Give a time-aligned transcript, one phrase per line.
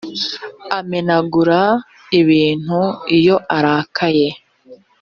[0.77, 1.59] amenagura
[2.19, 2.81] ibintu
[3.17, 4.29] iyo arakaye.